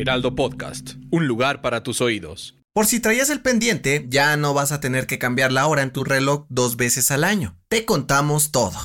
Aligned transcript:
Heraldo 0.00 0.34
Podcast, 0.34 0.94
un 1.10 1.26
lugar 1.26 1.60
para 1.60 1.82
tus 1.82 2.00
oídos. 2.00 2.56
Por 2.72 2.86
si 2.86 3.00
traías 3.00 3.28
el 3.28 3.42
pendiente, 3.42 4.06
ya 4.08 4.34
no 4.38 4.54
vas 4.54 4.72
a 4.72 4.80
tener 4.80 5.06
que 5.06 5.18
cambiar 5.18 5.52
la 5.52 5.66
hora 5.66 5.82
en 5.82 5.92
tu 5.92 6.04
reloj 6.04 6.46
dos 6.48 6.78
veces 6.78 7.10
al 7.10 7.22
año. 7.22 7.58
Te 7.68 7.84
contamos 7.84 8.50
todo. 8.50 8.78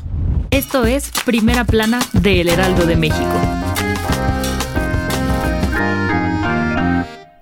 Esto 0.52 0.86
es 0.86 1.12
Primera 1.24 1.64
Plana 1.64 2.00
de 2.12 2.41
El 2.41 2.50
Heraldo 2.50 2.86
de 2.86 2.98
México. 2.98 3.41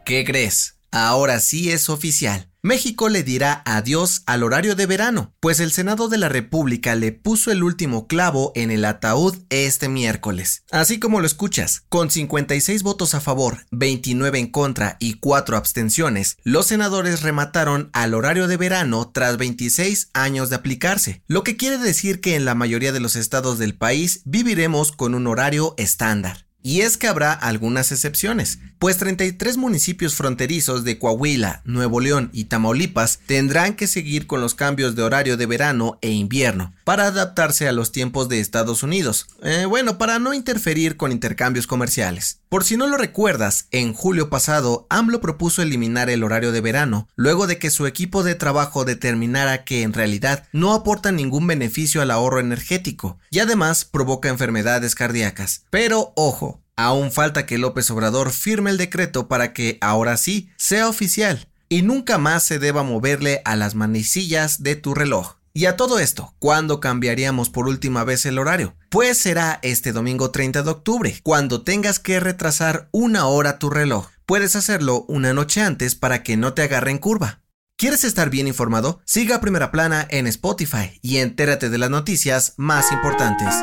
¿Qué 0.06 0.24
crees? 0.24 0.78
Ahora 0.92 1.40
sí 1.40 1.72
es 1.72 1.90
oficial. 1.90 2.53
México 2.66 3.10
le 3.10 3.24
dirá 3.24 3.62
adiós 3.66 4.24
al 4.26 4.42
horario 4.42 4.78
de 4.78 4.86
verano, 4.86 5.36
pues 5.42 5.60
el 5.60 5.74
Senado 5.74 6.08
de 6.08 6.18
la 6.18 6.30
República 6.30 6.96
le 6.96 7.12
puso 7.12 7.52
el 7.52 7.62
último 7.62 8.08
clavo 8.08 8.54
en 8.56 8.72
el 8.72 8.86
ataúd 8.86 9.36
este 9.50 9.90
miércoles. 9.90 10.64
Así 10.72 10.98
como 10.98 11.20
lo 11.20 11.26
escuchas, 11.26 11.84
con 11.90 12.10
56 12.10 12.82
votos 12.82 13.16
a 13.16 13.20
favor, 13.20 13.66
29 13.72 14.40
en 14.40 14.48
contra 14.48 14.96
y 15.02 15.16
4 15.16 15.58
abstenciones, 15.58 16.38
los 16.46 16.68
senadores 16.68 17.22
remataron 17.22 17.90
al 17.92 18.14
horario 18.14 18.48
de 18.48 18.56
verano 18.56 19.12
tras 19.14 19.36
26 19.36 20.12
años 20.14 20.50
de 20.50 20.56
aplicarse, 20.56 21.22
lo 21.28 21.44
que 21.44 21.58
quiere 21.58 21.78
decir 21.78 22.22
que 22.22 22.36
en 22.36 22.46
la 22.46 22.56
mayoría 22.56 22.94
de 22.94 23.02
los 23.02 23.18
estados 23.18 23.60
del 23.60 23.76
país 23.76 24.22
viviremos 24.24 24.94
con 24.94 25.16
un 25.16 25.28
horario 25.28 25.76
estándar. 25.78 26.48
Y 26.66 26.80
es 26.80 26.96
que 26.96 27.10
habrá 27.10 27.34
algunas 27.34 27.92
excepciones, 27.92 28.60
pues 28.84 28.98
33 28.98 29.56
municipios 29.56 30.14
fronterizos 30.14 30.84
de 30.84 31.00
Coahuila, 31.00 31.62
Nuevo 31.64 32.02
León 32.02 32.30
y 32.34 32.44
Tamaulipas 32.44 33.22
tendrán 33.26 33.78
que 33.78 33.88
seguir 33.88 34.28
con 34.28 34.42
los 34.42 34.56
cambios 34.56 34.94
de 34.94 35.04
horario 35.04 35.38
de 35.38 35.46
verano 35.46 35.98
e 36.02 36.10
invierno 36.10 36.74
para 36.84 37.08
adaptarse 37.08 37.70
a 37.70 37.72
los 37.72 37.94
tiempos 37.94 38.28
de 38.28 38.42
Estados 38.42 38.84
Unidos. 38.84 39.28
Eh, 39.42 39.64
bueno, 39.64 39.98
para 39.98 40.20
no 40.20 40.34
interferir 40.34 40.98
con 40.98 41.14
intercambios 41.14 41.66
comerciales. 41.66 42.42
Por 42.50 42.66
si 42.66 42.76
no 42.76 42.88
lo 42.88 42.98
recuerdas, 42.98 43.68
en 43.72 43.94
julio 43.94 44.30
pasado 44.30 44.86
AMLO 44.90 45.22
propuso 45.22 45.62
eliminar 45.62 46.10
el 46.10 46.22
horario 46.22 46.52
de 46.52 46.60
verano, 46.60 47.08
luego 47.16 47.48
de 47.48 47.60
que 47.60 47.70
su 47.70 47.88
equipo 47.88 48.22
de 48.22 48.36
trabajo 48.36 48.84
determinara 48.84 49.64
que 49.64 49.84
en 49.84 49.94
realidad 49.94 50.44
no 50.52 50.74
aporta 50.74 51.14
ningún 51.14 51.48
beneficio 51.48 52.02
al 52.02 52.12
ahorro 52.12 52.42
energético 52.42 53.18
y 53.32 53.40
además 53.40 53.86
provoca 53.86 54.28
enfermedades 54.28 54.94
cardíacas. 54.94 55.64
Pero 55.70 56.12
ojo, 56.18 56.63
Aún 56.76 57.12
falta 57.12 57.46
que 57.46 57.58
López 57.58 57.90
Obrador 57.92 58.32
firme 58.32 58.72
el 58.72 58.78
decreto 58.78 59.28
para 59.28 59.54
que 59.54 59.78
ahora 59.82 60.18
sí 60.18 60.50
sea 60.58 60.90
oficial 60.90 61.48
y 61.70 61.82
nunca 61.82 62.18
más 62.18 62.44
se 62.44 62.60
deba 62.60 62.84
moverle 62.84 63.42
a 63.46 63.56
las 63.56 63.76
manecillas 63.76 64.64
de 64.64 64.76
tu 64.76 64.94
reloj. 64.94 65.36
Y 65.56 65.66
a 65.66 65.76
todo 65.76 66.00
esto, 66.00 66.34
¿cuándo 66.40 66.80
cambiaríamos 66.80 67.52
por 67.52 67.68
última 67.68 68.04
vez 68.04 68.26
el 68.26 68.40
horario? 68.40 68.76
Pues 68.90 69.20
será 69.20 69.60
este 69.62 69.92
domingo 69.92 70.32
30 70.32 70.64
de 70.64 70.72
octubre, 70.72 71.20
cuando 71.22 71.62
tengas 71.62 72.00
que 72.00 72.20
retrasar 72.20 72.90
una 72.92 73.28
hora 73.28 73.60
tu 73.60 73.70
reloj. 73.70 74.08
Puedes 74.26 74.56
hacerlo 74.56 75.06
una 75.08 75.34
noche 75.34 75.62
antes 75.62 75.94
para 75.94 76.24
que 76.24 76.38
no 76.38 76.54
te 76.54 76.64
agarre 76.64 76.90
en 76.90 76.98
curva. 76.98 77.42
¿Quieres 77.78 78.04
estar 78.04 78.30
bien 78.32 78.48
informado? 78.48 79.02
Siga 79.06 79.42
Primera 79.42 79.72
Plana 79.72 80.08
en 80.10 80.26
Spotify 80.26 81.00
y 81.02 81.18
entérate 81.18 81.70
de 81.70 81.78
las 81.78 81.90
noticias 81.90 82.54
más 82.58 82.92
importantes. 82.92 83.54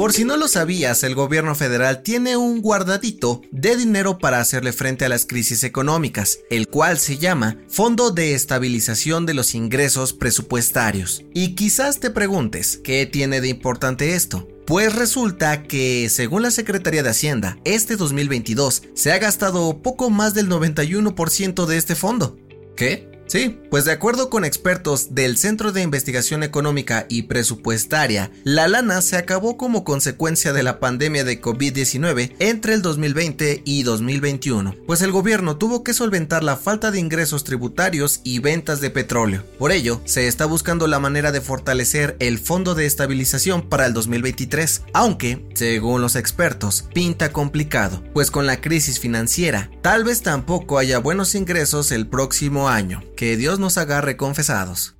Por 0.00 0.14
si 0.14 0.24
no 0.24 0.38
lo 0.38 0.48
sabías, 0.48 1.04
el 1.04 1.14
gobierno 1.14 1.54
federal 1.54 2.02
tiene 2.02 2.34
un 2.38 2.62
guardadito 2.62 3.42
de 3.50 3.76
dinero 3.76 4.18
para 4.18 4.40
hacerle 4.40 4.72
frente 4.72 5.04
a 5.04 5.10
las 5.10 5.26
crisis 5.26 5.62
económicas, 5.62 6.38
el 6.48 6.68
cual 6.68 6.98
se 6.98 7.18
llama 7.18 7.58
Fondo 7.68 8.10
de 8.10 8.32
Estabilización 8.32 9.26
de 9.26 9.34
los 9.34 9.54
Ingresos 9.54 10.14
Presupuestarios. 10.14 11.22
Y 11.34 11.54
quizás 11.54 12.00
te 12.00 12.08
preguntes, 12.08 12.80
¿qué 12.82 13.04
tiene 13.04 13.42
de 13.42 13.48
importante 13.48 14.14
esto? 14.14 14.48
Pues 14.64 14.96
resulta 14.96 15.64
que, 15.64 16.08
según 16.08 16.40
la 16.40 16.50
Secretaría 16.50 17.02
de 17.02 17.10
Hacienda, 17.10 17.58
este 17.64 17.96
2022 17.96 18.84
se 18.94 19.12
ha 19.12 19.18
gastado 19.18 19.82
poco 19.82 20.08
más 20.08 20.32
del 20.32 20.48
91% 20.48 21.66
de 21.66 21.76
este 21.76 21.94
fondo. 21.94 22.38
¿Qué? 22.74 23.09
Sí, 23.30 23.60
pues 23.70 23.84
de 23.84 23.92
acuerdo 23.92 24.28
con 24.28 24.44
expertos 24.44 25.14
del 25.14 25.36
Centro 25.38 25.70
de 25.70 25.82
Investigación 25.82 26.42
Económica 26.42 27.06
y 27.08 27.22
Presupuestaria, 27.22 28.32
la 28.42 28.66
lana 28.66 29.00
se 29.02 29.16
acabó 29.16 29.56
como 29.56 29.84
consecuencia 29.84 30.52
de 30.52 30.64
la 30.64 30.80
pandemia 30.80 31.22
de 31.22 31.40
COVID-19 31.40 32.34
entre 32.40 32.74
el 32.74 32.82
2020 32.82 33.62
y 33.64 33.84
2021, 33.84 34.74
pues 34.84 35.00
el 35.02 35.12
gobierno 35.12 35.58
tuvo 35.58 35.84
que 35.84 35.94
solventar 35.94 36.42
la 36.42 36.56
falta 36.56 36.90
de 36.90 36.98
ingresos 36.98 37.44
tributarios 37.44 38.20
y 38.24 38.40
ventas 38.40 38.80
de 38.80 38.90
petróleo. 38.90 39.44
Por 39.60 39.70
ello, 39.70 40.00
se 40.06 40.26
está 40.26 40.44
buscando 40.44 40.88
la 40.88 40.98
manera 40.98 41.30
de 41.30 41.40
fortalecer 41.40 42.16
el 42.18 42.40
Fondo 42.40 42.74
de 42.74 42.86
Estabilización 42.86 43.62
para 43.68 43.86
el 43.86 43.94
2023, 43.94 44.82
aunque, 44.92 45.46
según 45.54 46.02
los 46.02 46.16
expertos, 46.16 46.86
pinta 46.92 47.30
complicado, 47.30 48.02
pues 48.12 48.32
con 48.32 48.48
la 48.48 48.60
crisis 48.60 48.98
financiera, 48.98 49.70
tal 49.82 50.02
vez 50.02 50.22
tampoco 50.22 50.78
haya 50.78 50.98
buenos 50.98 51.36
ingresos 51.36 51.92
el 51.92 52.08
próximo 52.08 52.68
año 52.68 53.04
que 53.20 53.36
Dios 53.36 53.58
nos 53.58 53.76
agarre 53.76 54.16
confesados. 54.16 54.94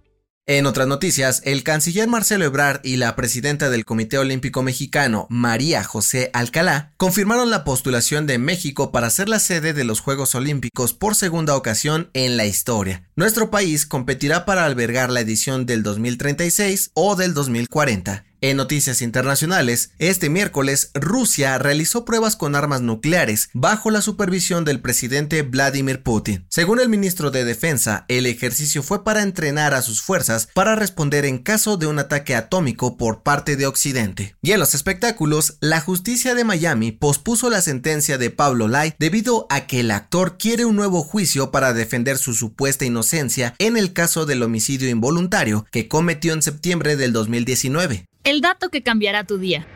En 0.45 0.67
otras 0.67 0.87
noticias, 0.87 1.41
el 1.47 1.63
canciller 1.63 2.07
Marcelo 2.07 2.45
Ebrard 2.45 2.81
y 2.85 2.97
la 2.97 3.17
presidenta 3.17 3.71
del 3.71 3.87
Comité 3.87 4.19
Olímpico 4.19 4.63
Mexicano, 4.63 5.27
María 5.31 5.83
José 5.85 6.29
Alcalá, 6.35 6.93
confirmaron 6.99 7.49
la 7.49 7.65
postulación 7.65 8.27
de 8.27 8.37
México 8.37 8.93
para 8.93 9.09
ser 9.09 9.31
la 9.31 9.39
sede 9.39 9.73
de 9.73 9.85
los 9.85 10.01
Juegos 10.01 10.35
Olímpicos 10.35 10.93
por 10.93 11.15
segunda 11.15 11.57
ocasión 11.57 12.11
en 12.13 12.37
la 12.37 12.45
historia. 12.45 13.09
Nuestro 13.17 13.51
país 13.51 13.87
competirá 13.87 14.45
para 14.45 14.67
albergar 14.67 15.09
la 15.09 15.21
edición 15.21 15.65
del 15.65 15.83
2036 15.83 16.91
o 16.93 17.17
del 17.17 17.33
2040. 17.33 18.27
En 18.43 18.57
noticias 18.57 19.03
internacionales, 19.03 19.91
este 19.99 20.31
miércoles 20.31 20.93
Rusia 20.95 21.59
realizó 21.59 22.07
pruebas 22.07 22.37
con 22.37 22.55
armas 22.55 22.81
nucleares 22.81 23.51
bajo 23.53 23.91
la 23.91 24.01
supervisión 24.01 24.65
del 24.65 24.81
presidente 24.81 25.43
Vladimir 25.43 26.03
Putin. 26.03 26.47
Según 26.49 26.81
el 26.81 26.89
ministro 26.89 27.31
de 27.31 27.45
Defensa, 27.45 28.07
el 28.09 28.25
ejercicio 28.25 28.83
fue 28.83 29.05
para 29.05 29.23
entrenar 29.23 29.75
a 29.75 29.83
sus 29.83 30.01
fuerzas 30.01 30.49
para 30.55 30.75
responder 30.75 31.27
en 31.27 31.37
caso 31.39 31.77
de 31.77 31.87
un 31.87 31.99
ataque 31.99 32.35
atómico 32.35 32.97
por 32.97 33.23
parte 33.23 33.57
de 33.57 33.67
Occidente. 33.67 34.35
Y 34.41 34.53
en 34.53 34.61
los 34.61 34.75
espectáculos, 34.75 35.59
la 35.61 35.83
justicia 35.83 36.35
de 36.35 36.45
Miami 36.45 36.93
pospuso 36.93 37.51
la 37.51 37.61
sentencia 37.61 38.17
de 38.17 38.31
Pablo 38.31 38.69
Lai 38.69 38.95
debido 38.99 39.47
a 39.51 39.67
que 39.67 39.81
el 39.81 39.91
actor 39.91 40.39
quiere 40.39 40.65
un 40.65 40.77
nuevo 40.77 41.03
juicio 41.03 41.51
para 41.51 41.75
defender 41.75 42.17
su 42.17 42.33
supuesta 42.33 42.87
inocencia 42.87 43.55
en 43.59 43.77
el 43.77 43.93
caso 43.93 44.25
del 44.25 44.43
homicidio 44.43 44.89
involuntario 44.89 45.67
que 45.71 45.89
cometió 45.89 46.33
en 46.33 46.41
septiembre 46.41 46.97
del 46.97 47.13
2019. 47.13 48.10
El 48.23 48.43
dato 48.43 48.69
que 48.69 48.83
cambiará 48.83 49.25
tu 49.25 49.39
día. 49.39 49.67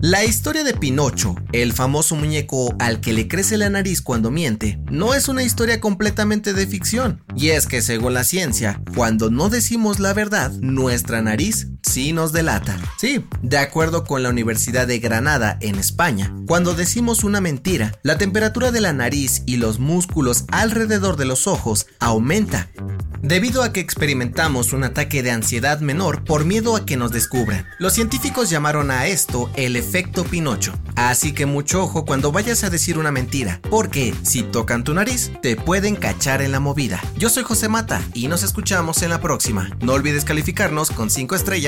La 0.00 0.24
historia 0.24 0.64
de 0.64 0.74
Pinocho, 0.74 1.36
el 1.52 1.72
famoso 1.72 2.16
muñeco 2.16 2.74
al 2.78 3.00
que 3.00 3.12
le 3.12 3.28
crece 3.28 3.56
la 3.56 3.70
nariz 3.70 4.00
cuando 4.00 4.30
miente, 4.30 4.80
no 4.90 5.14
es 5.14 5.28
una 5.28 5.42
historia 5.42 5.80
completamente 5.80 6.52
de 6.52 6.66
ficción. 6.66 7.22
Y 7.36 7.50
es 7.50 7.66
que 7.66 7.82
según 7.82 8.14
la 8.14 8.24
ciencia, 8.24 8.80
cuando 8.94 9.30
no 9.30 9.50
decimos 9.50 10.00
la 10.00 10.14
verdad, 10.14 10.50
nuestra 10.60 11.22
nariz 11.22 11.68
sí 11.82 12.12
nos 12.12 12.32
delata. 12.32 12.76
Sí, 12.98 13.24
de 13.42 13.58
acuerdo 13.58 14.04
con 14.04 14.22
la 14.22 14.28
Universidad 14.28 14.86
de 14.86 14.98
Granada 14.98 15.58
en 15.60 15.76
España, 15.76 16.34
cuando 16.46 16.74
decimos 16.74 17.24
una 17.24 17.40
mentira, 17.40 17.92
la 18.02 18.18
temperatura 18.18 18.70
de 18.70 18.80
la 18.80 18.92
nariz 18.92 19.42
y 19.46 19.56
los 19.56 19.78
músculos 19.78 20.44
alrededor 20.50 21.16
de 21.16 21.24
los 21.24 21.46
ojos 21.46 21.86
aumenta 22.00 22.68
debido 23.22 23.62
a 23.62 23.72
que 23.72 23.80
experimentamos 23.80 24.72
un 24.72 24.84
ataque 24.84 25.22
de 25.22 25.32
ansiedad 25.32 25.80
menor 25.80 26.24
por 26.24 26.44
miedo 26.44 26.76
a 26.76 26.86
que 26.86 26.96
nos 26.96 27.10
descubran. 27.10 27.66
Los 27.78 27.94
científicos 27.94 28.48
llamaron 28.48 28.90
a 28.90 29.06
esto 29.06 29.50
el 29.56 29.76
efecto 29.76 30.24
Pinocho. 30.24 30.72
Así 30.94 31.32
que 31.32 31.46
mucho 31.46 31.82
ojo 31.82 32.04
cuando 32.04 32.32
vayas 32.32 32.64
a 32.64 32.70
decir 32.70 32.98
una 32.98 33.10
mentira, 33.10 33.60
porque 33.70 34.14
si 34.22 34.42
tocan 34.42 34.84
tu 34.84 34.94
nariz, 34.94 35.32
te 35.42 35.56
pueden 35.56 35.96
cachar 35.96 36.42
en 36.42 36.52
la 36.52 36.60
movida. 36.60 37.00
Yo 37.16 37.28
soy 37.28 37.42
José 37.42 37.68
Mata 37.68 38.00
y 38.14 38.28
nos 38.28 38.42
escuchamos 38.42 39.02
en 39.02 39.10
la 39.10 39.20
próxima. 39.20 39.70
No 39.80 39.92
olvides 39.92 40.24
calificarnos 40.24 40.90
con 40.90 41.10
5 41.10 41.34
estrellas 41.34 41.67